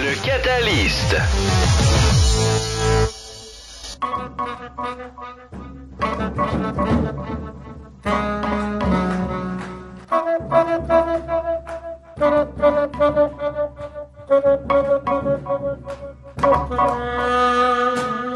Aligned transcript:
Le 0.00 0.14
Catalyst. 0.22 1.16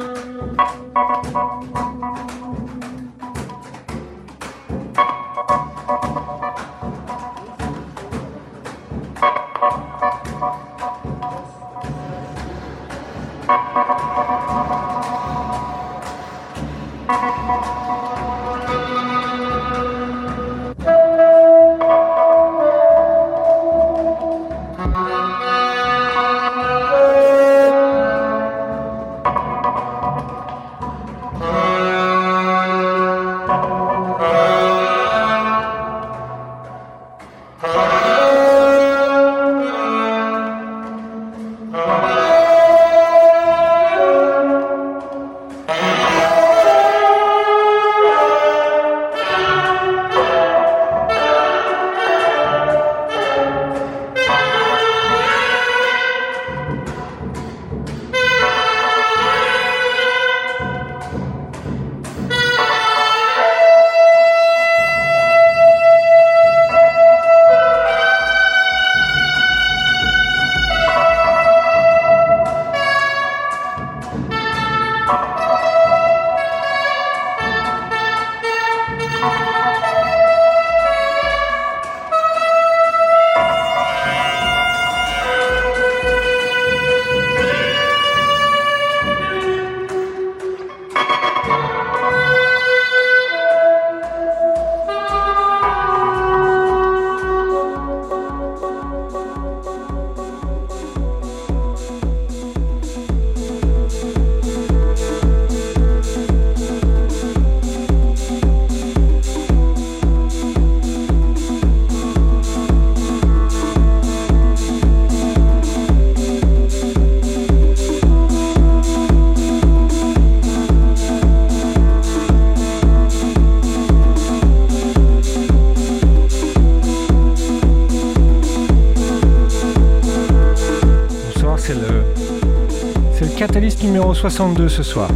62 134.22 134.68
ce 134.68 134.84
soir. 134.84 135.08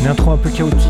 Une 0.00 0.06
intro 0.06 0.30
un 0.30 0.36
peu 0.36 0.50
chaotique. 0.50 0.86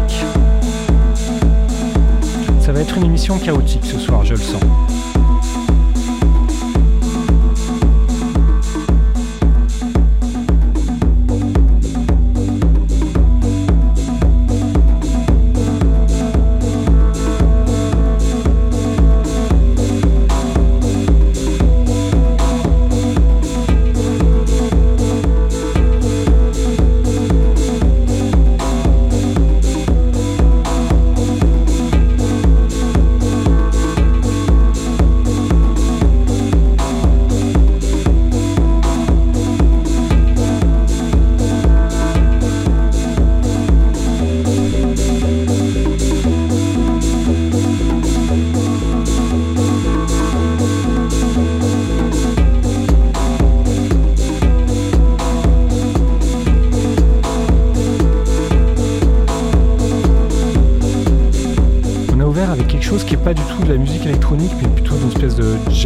Ça 2.61 2.73
va 2.73 2.81
être 2.81 2.99
une 2.99 3.05
émission 3.05 3.39
chaotique 3.39 3.87
ce 3.87 3.99
soir, 3.99 4.23
je 4.27 4.35
le 4.35 4.41
sens. 4.41 4.61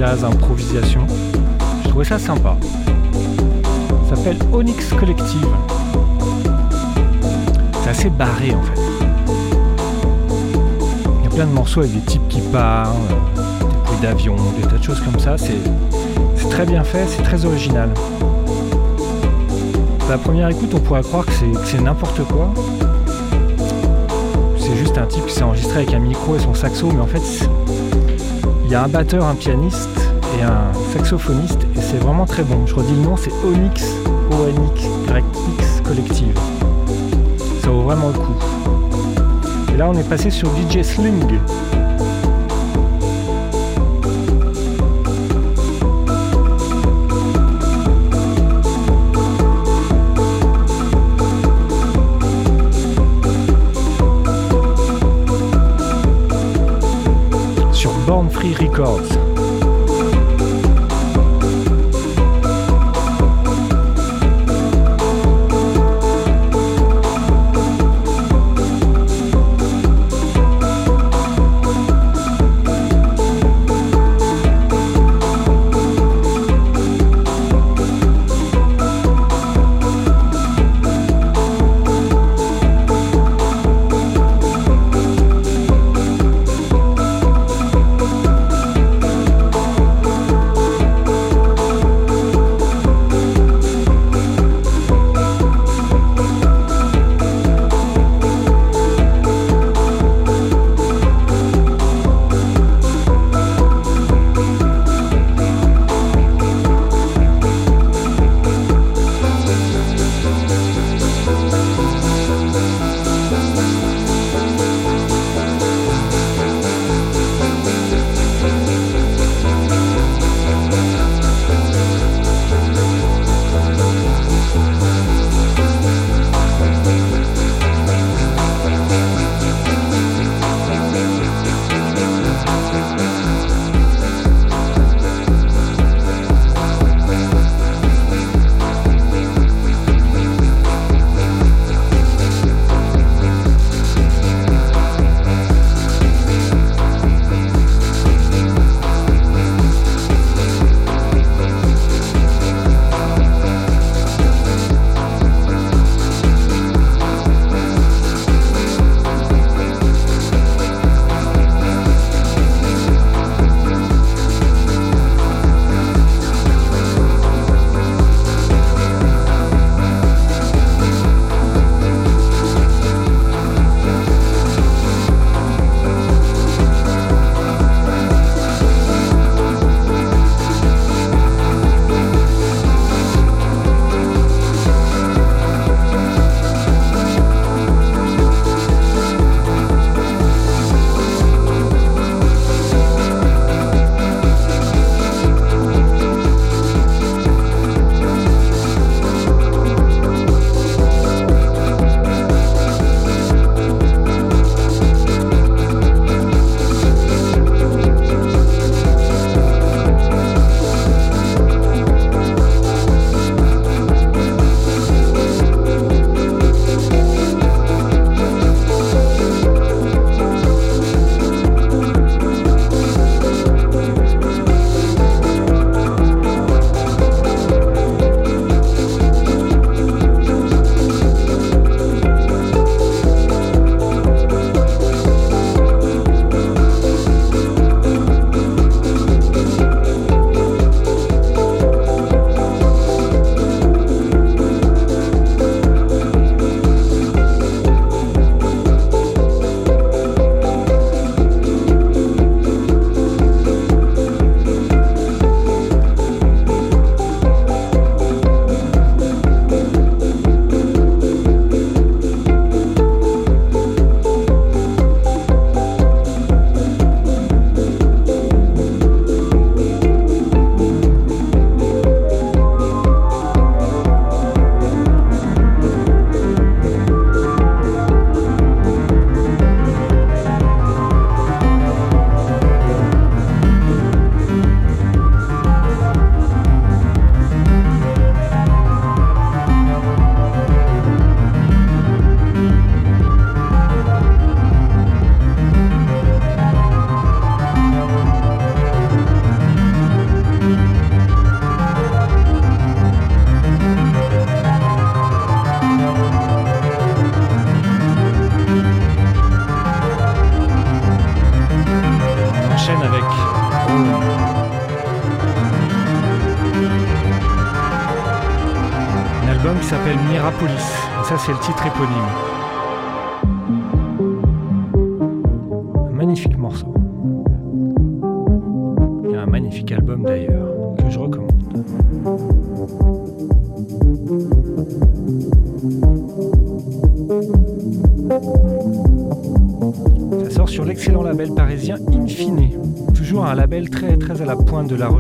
Improvisation. 0.02 1.06
Je 1.84 1.88
trouvais 1.88 2.04
ça 2.04 2.18
sympa. 2.18 2.56
Ça 4.08 4.16
s'appelle 4.16 4.36
Onyx 4.52 4.92
Collective. 4.94 5.46
C'est 7.82 7.90
assez 7.90 8.10
barré 8.10 8.52
en 8.54 8.62
fait. 8.62 8.80
Il 11.18 11.24
y 11.24 11.26
a 11.26 11.30
plein 11.30 11.46
de 11.46 11.52
morceaux 11.52 11.80
avec 11.80 11.92
des 11.92 12.00
types 12.00 12.26
qui 12.28 12.40
parlent, 12.40 12.96
des 13.60 13.76
bruits 13.84 13.98
d'avion, 14.02 14.36
des 14.60 14.66
tas 14.66 14.76
de 14.76 14.82
choses 14.82 15.00
comme 15.00 15.20
ça. 15.20 15.36
C'est 15.38 15.60
très 16.50 16.66
bien 16.66 16.82
fait, 16.82 17.06
c'est 17.06 17.22
très 17.22 17.44
original. 17.44 17.88
La 20.10 20.18
première 20.18 20.48
écoute, 20.48 20.74
on 20.74 20.80
pourrait 20.80 21.02
croire 21.02 21.24
que 21.24 21.32
c'est 21.64 21.80
n'importe 21.80 22.22
quoi. 22.24 22.52
C'est 24.58 24.76
juste 24.76 24.98
un 24.98 25.06
type 25.06 25.26
qui 25.26 25.34
s'est 25.34 25.44
enregistré 25.44 25.82
avec 25.82 25.94
un 25.94 26.00
micro 26.00 26.34
et 26.36 26.40
son 26.40 26.54
saxo, 26.54 26.88
mais 26.92 27.00
en 27.00 27.06
fait, 27.06 27.22
y 28.72 28.74
a 28.74 28.84
un 28.84 28.88
batteur, 28.88 29.26
un 29.26 29.34
pianiste 29.34 29.90
et 30.38 30.42
un 30.42 30.72
saxophoniste 30.94 31.60
et 31.76 31.80
c'est 31.82 31.98
vraiment 31.98 32.24
très 32.24 32.42
bon. 32.42 32.66
Je 32.66 32.74
redis 32.74 32.94
le 32.94 33.02
nom, 33.02 33.16
c'est 33.18 33.30
Onyx, 33.44 33.84
O-N-X, 34.30 35.82
Collective. 35.84 36.34
Ça 37.60 37.68
vaut 37.68 37.82
vraiment 37.82 38.08
le 38.08 38.14
coup. 38.14 38.34
Et 39.74 39.76
là 39.76 39.90
on 39.90 39.92
est 39.92 40.08
passé 40.08 40.30
sur 40.30 40.48
DJ 40.56 40.80
Sling. 40.80 41.38
Free 58.42 58.56
Records. 58.56 59.11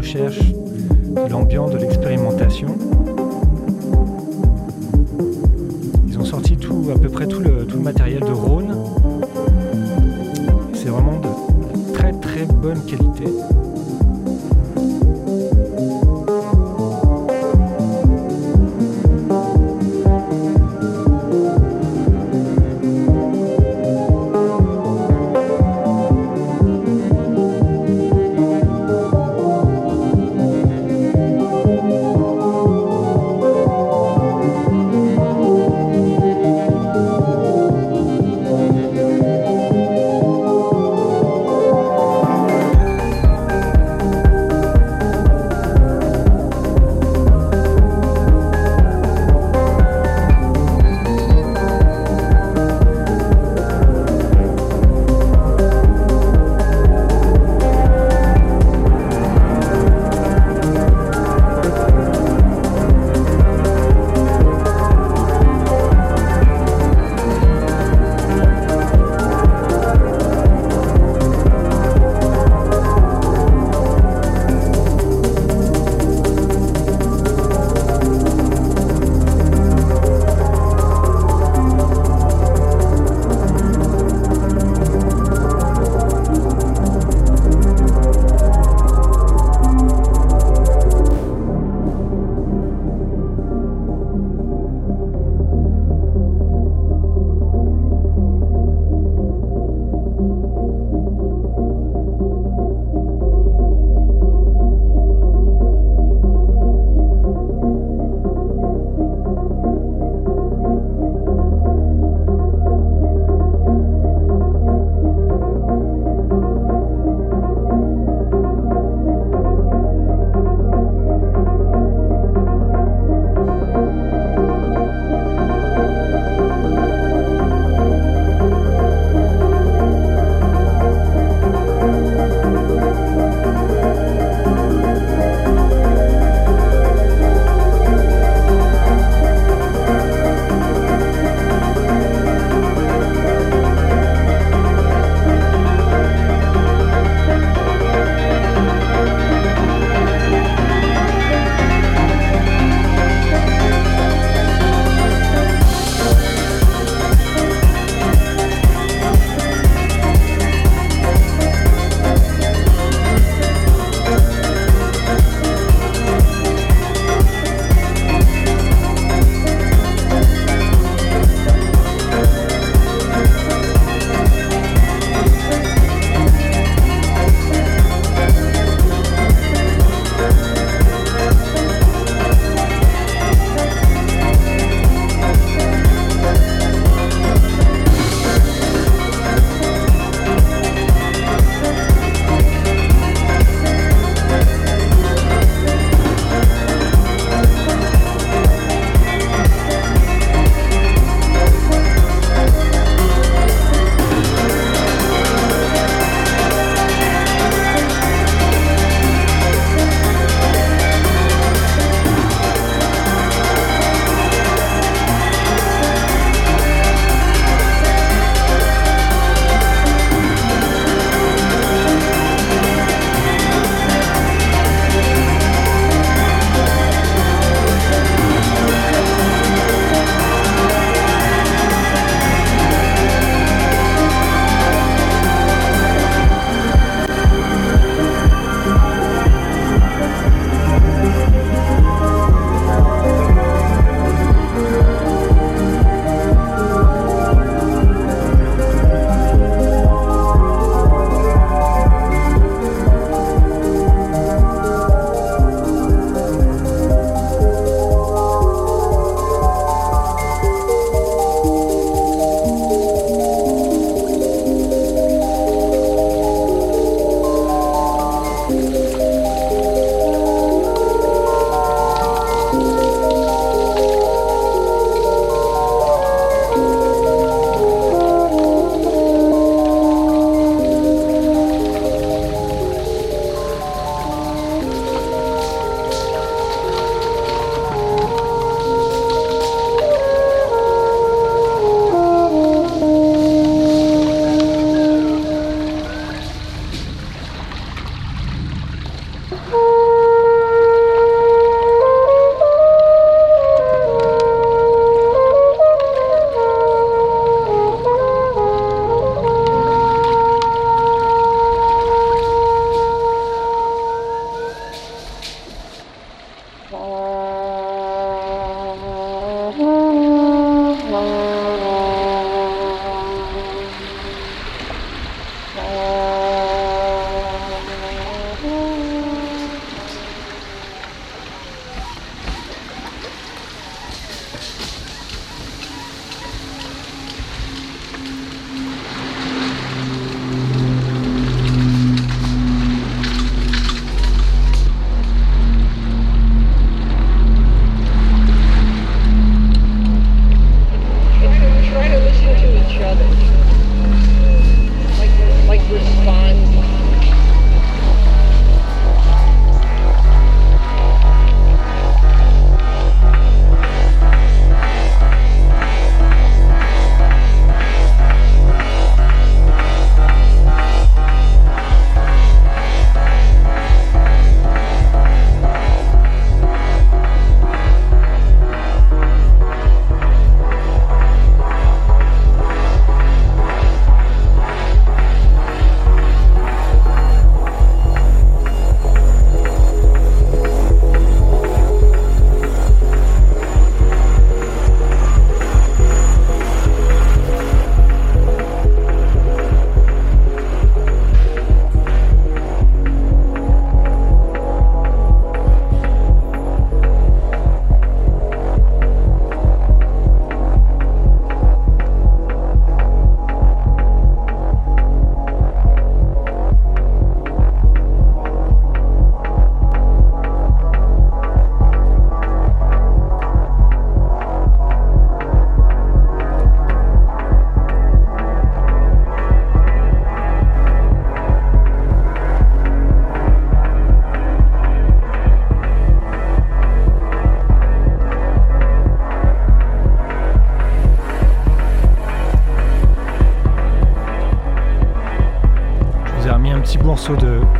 Recherche, 0.02 0.41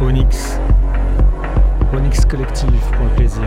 Onyx. 0.02 0.58
Onyx 1.94 2.24
Collective 2.24 2.68
pour 2.96 3.04
le 3.04 3.10
plaisir. 3.10 3.44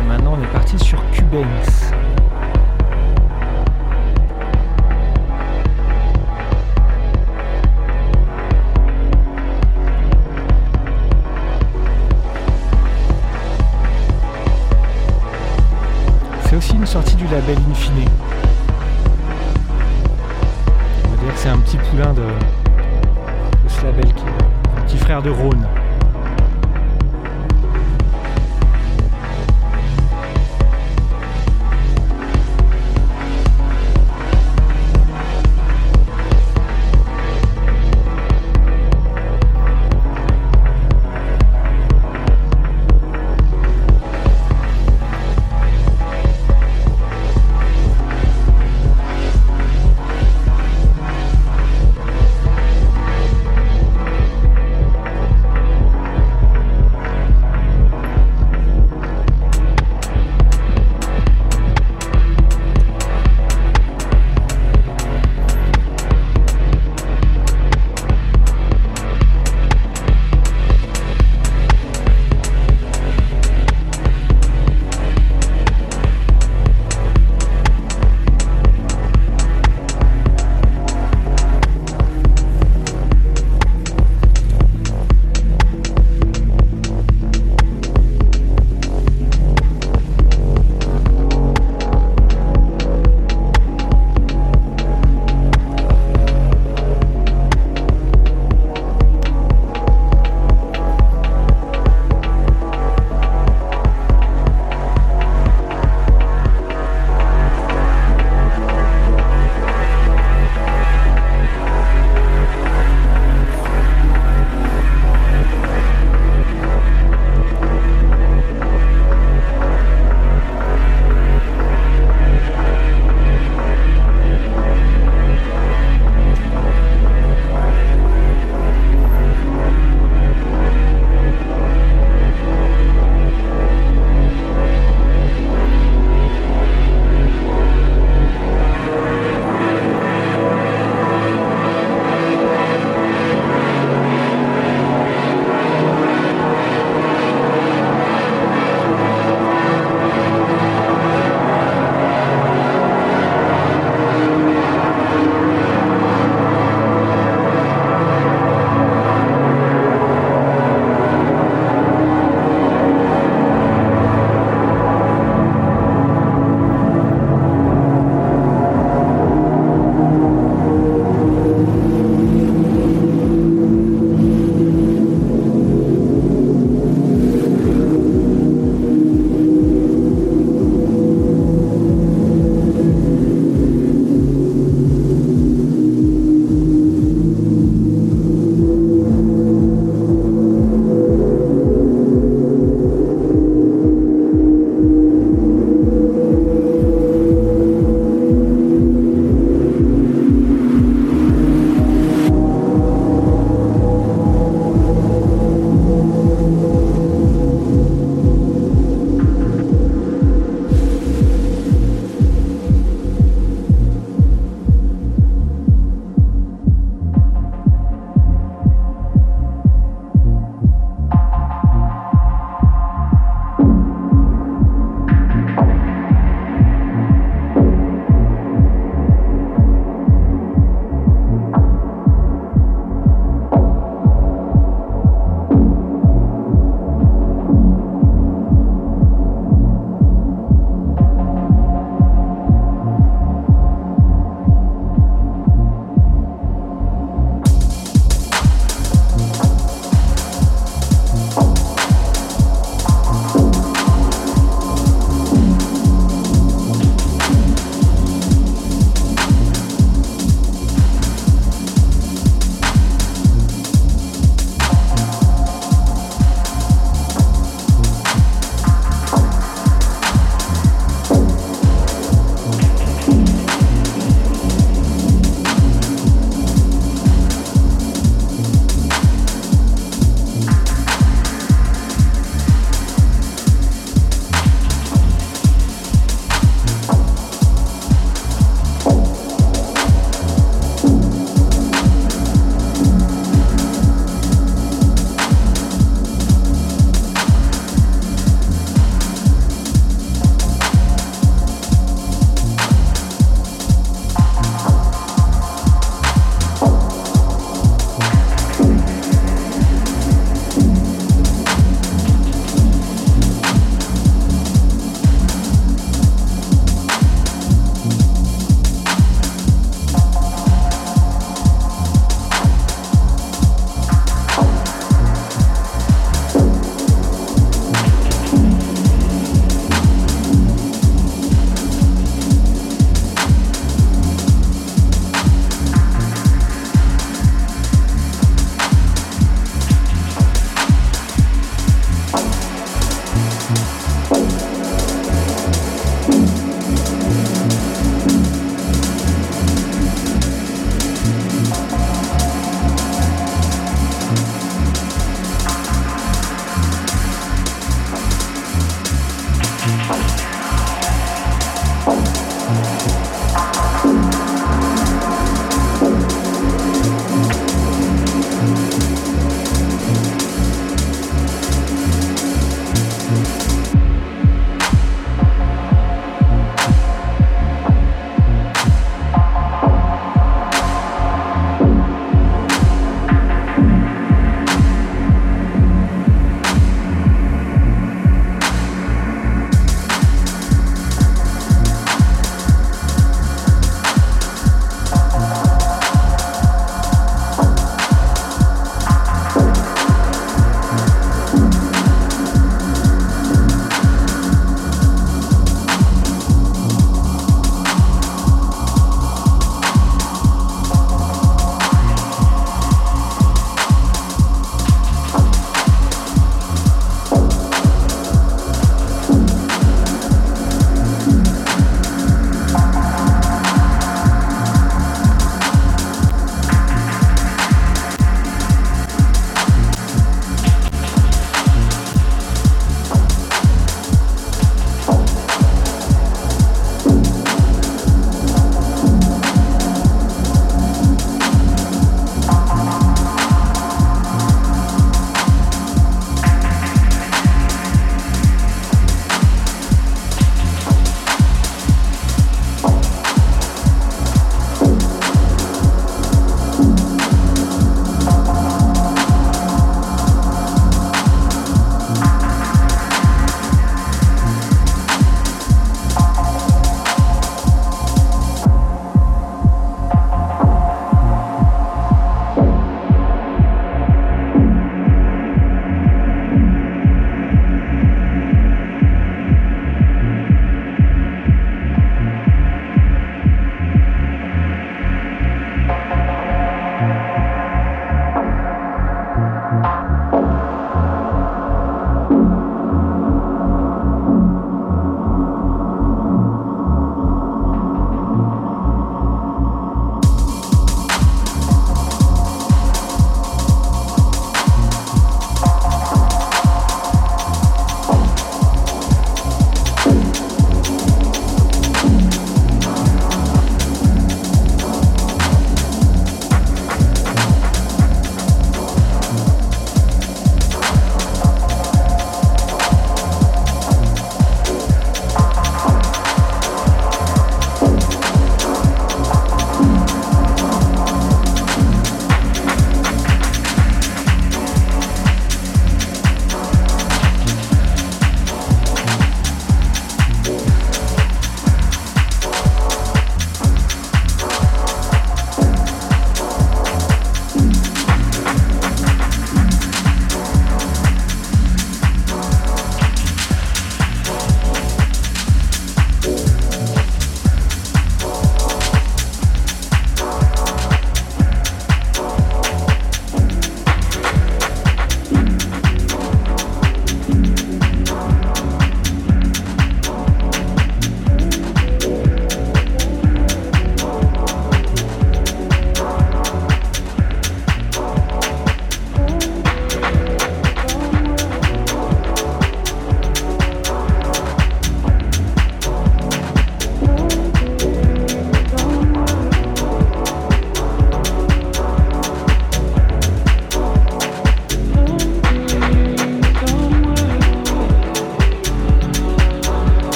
Et 0.00 0.08
maintenant 0.08 0.34
on 0.36 0.42
est 0.42 0.52
parti 0.52 0.76
sur 0.76 0.98
Cubase. 1.12 1.92
C'est 16.48 16.56
aussi 16.56 16.74
une 16.74 16.86
sortie 16.86 17.14
du 17.14 17.24
label 17.28 17.56
Infine. 17.70 17.94
On 21.04 21.10
va 21.10 21.16
dire 21.22 21.32
que 21.32 21.38
c'est 21.38 21.48
un 21.50 21.58
petit 21.58 21.76
poulain 21.76 22.12
de, 22.12 22.22
de 22.22 22.55
de 25.26 25.32
Rhône. 25.32 25.75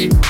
you. 0.00 0.27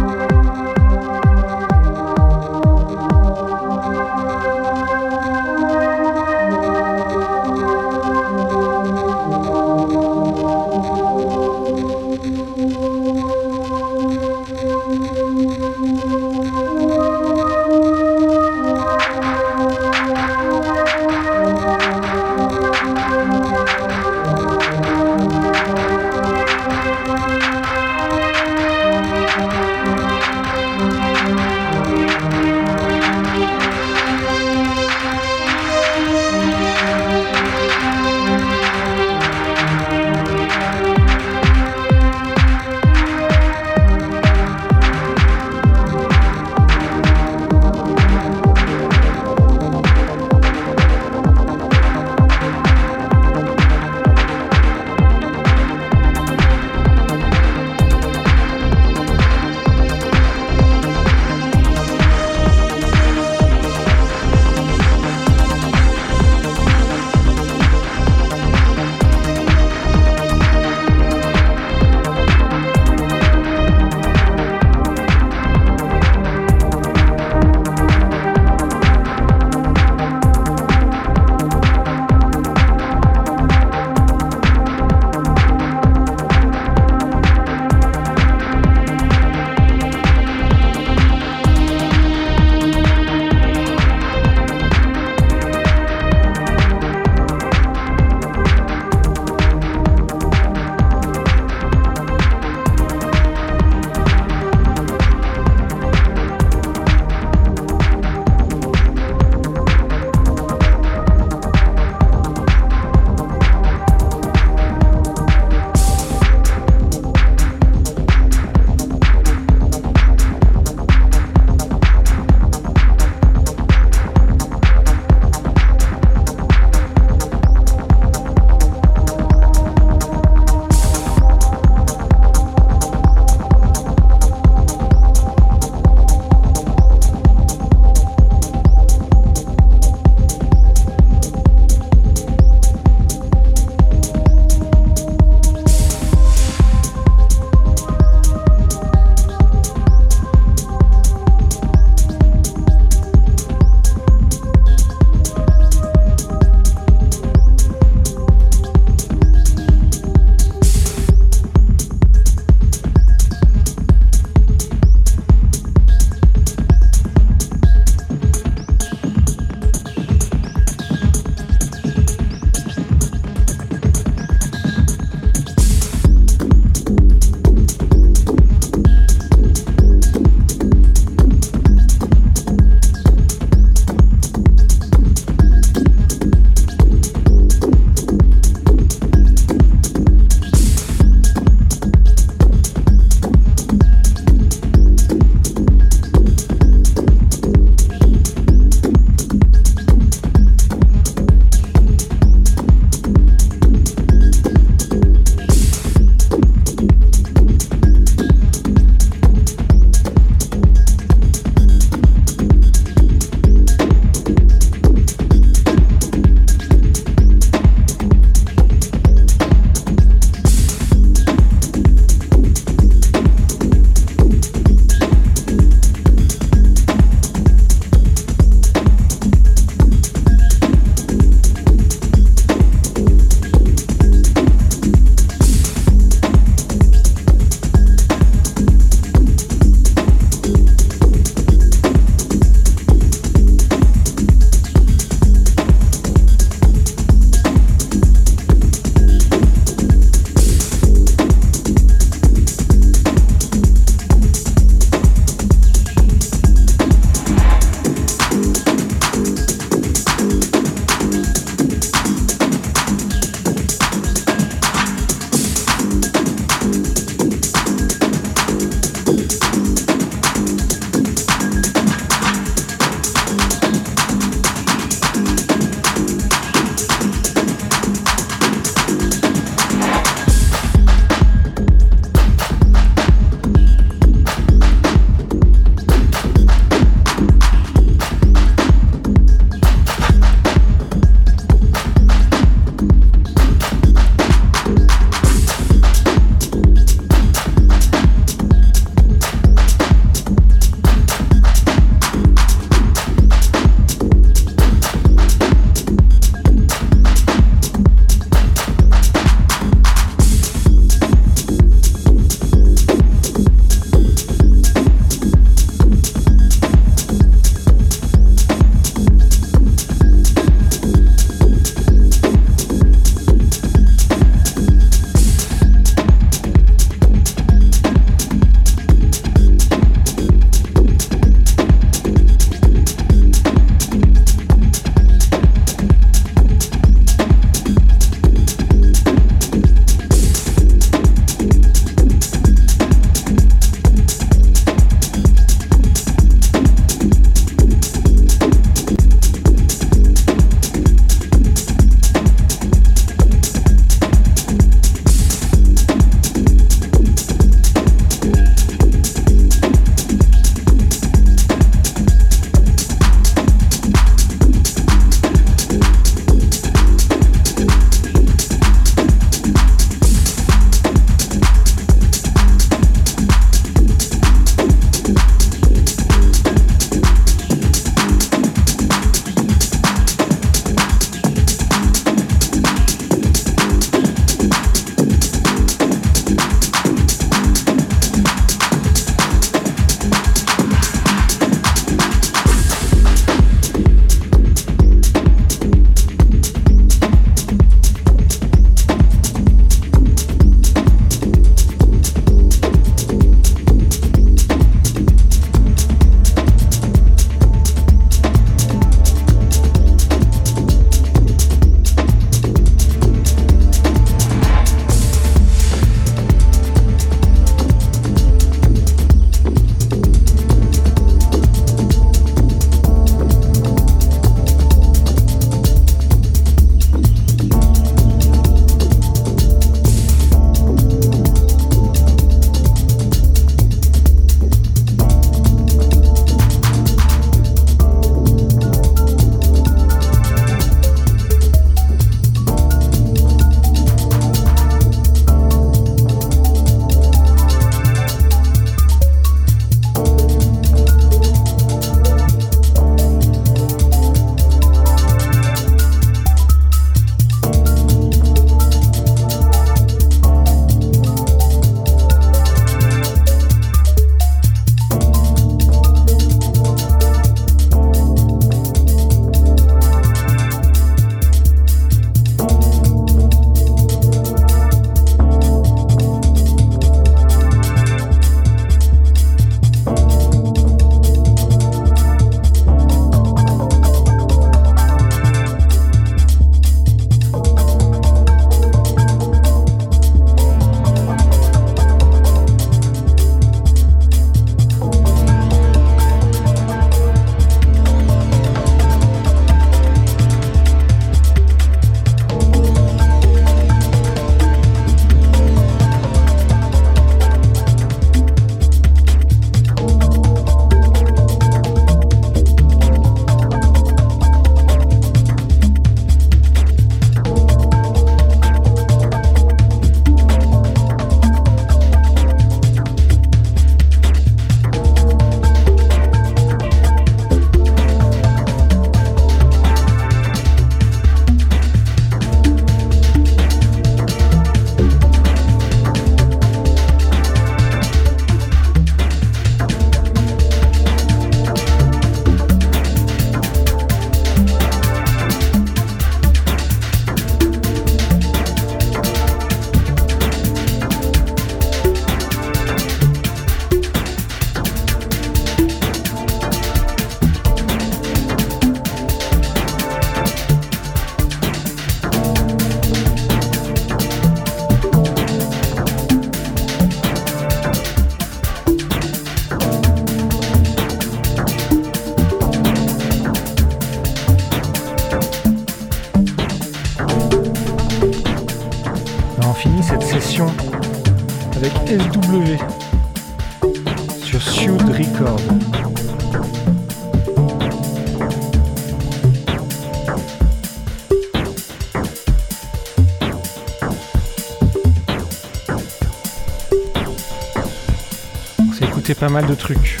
Pas 599.22 599.28
mal 599.28 599.46
de 599.46 599.54
trucs. 599.54 600.00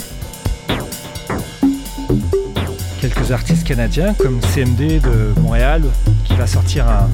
Quelques 3.00 3.30
artistes 3.30 3.62
canadiens 3.62 4.14
comme 4.14 4.40
CMD 4.40 5.00
de 5.00 5.40
Montréal 5.40 5.84
qui 6.24 6.34
va 6.34 6.48
sortir 6.48 6.88
un, 6.88 7.08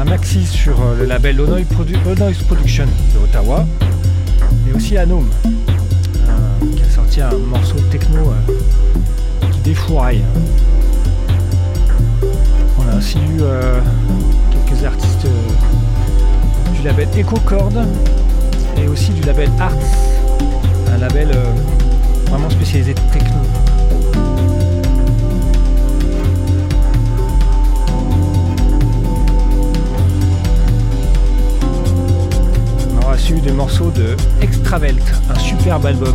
un 0.00 0.04
maxi 0.04 0.46
sur 0.46 0.80
euh, 0.80 0.96
le 0.96 1.04
label 1.04 1.38
Onoise 1.38 1.66
Production 2.46 2.86
de 2.86 3.18
Ottawa 3.24 3.66
et 4.66 4.72
aussi 4.74 4.96
Anom 4.96 5.26
euh, 5.44 6.66
qui 6.74 6.82
a 6.82 6.88
sorti 6.88 7.20
un 7.20 7.36
morceau 7.36 7.74
de 7.74 7.90
techno 7.90 8.30
euh, 8.30 9.50
qui 9.50 9.58
défouraille. 9.58 10.24
On 12.78 12.88
a 12.90 12.96
aussi 12.96 13.18
eu 13.18 13.42
quelques 14.50 14.82
artistes 14.82 15.26
du 16.74 16.82
label 16.82 17.06
EcoCord 17.14 17.72
et 18.78 18.88
aussi 18.88 19.10
du 19.10 19.20
label 19.20 19.50
Arts, 19.60 20.11
label 21.02 21.32
vraiment 22.30 22.48
spécialisé 22.48 22.94
techno. 23.12 23.42
des 33.40 33.52
morceaux 33.52 33.90
de 33.90 34.16
Extravelt, 34.40 35.02
un 35.30 35.38
superbe 35.38 35.86
album. 35.86 36.14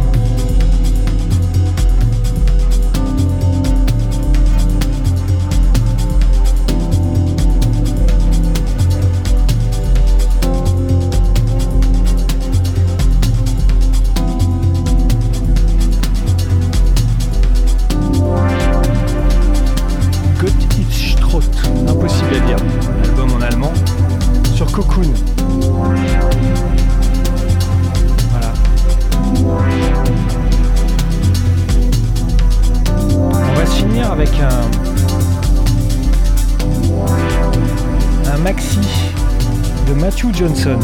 Matthew 40.18 40.34
Johnson. 40.34 40.80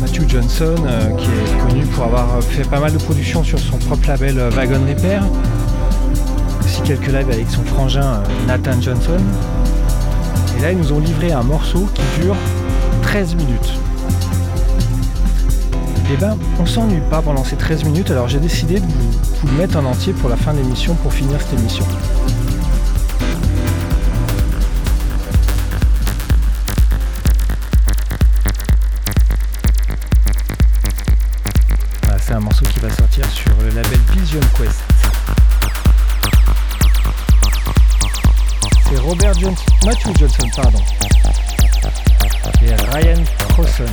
Matthew 0.00 0.28
Johnson, 0.28 0.76
euh, 0.86 1.10
qui 1.16 1.26
est 1.26 1.58
connu 1.58 1.84
pour 1.86 2.04
avoir 2.04 2.40
fait 2.44 2.62
pas 2.62 2.78
mal 2.78 2.92
de 2.92 2.98
productions 2.98 3.42
sur 3.42 3.58
son 3.58 3.76
propre 3.78 4.06
label 4.06 4.38
euh, 4.38 4.50
Wagon 4.50 4.78
Repair, 4.88 5.24
aussi 6.64 6.82
quelques 6.82 7.08
lives 7.08 7.28
avec 7.28 7.50
son 7.50 7.64
frangin 7.64 8.04
euh, 8.04 8.22
Nathan 8.46 8.80
Johnson. 8.80 9.18
Et 10.56 10.62
là, 10.62 10.70
ils 10.70 10.78
nous 10.78 10.92
ont 10.92 11.00
livré 11.00 11.32
un 11.32 11.42
morceau 11.42 11.88
qui 11.92 12.20
dure 12.20 12.36
13 13.02 13.34
minutes. 13.34 13.72
Et 16.08 16.12
eh 16.12 16.16
ben, 16.18 16.38
on 16.60 16.66
s'ennuie 16.66 17.02
pas 17.10 17.20
pendant 17.20 17.42
ces 17.42 17.56
13 17.56 17.82
minutes, 17.82 18.12
alors 18.12 18.28
j'ai 18.28 18.38
décidé 18.38 18.74
de 18.74 18.86
vous 18.86 19.10
vous 19.42 19.48
le 19.48 19.54
mettre 19.54 19.76
en 19.76 19.84
entier 19.86 20.12
pour 20.12 20.28
la 20.28 20.36
fin 20.36 20.52
de 20.52 20.58
l'émission, 20.58 20.94
pour 20.94 21.12
finir 21.12 21.40
cette 21.40 21.58
émission. 21.58 21.84
C'est 39.26 39.32
Robert 39.32 39.40
Johnson, 39.40 39.64
Matthew 39.84 40.18
Johnson, 40.18 40.50
pardon. 40.54 40.78
Et 42.62 42.74
Ryan 42.92 43.24
Crosson. 43.48 43.84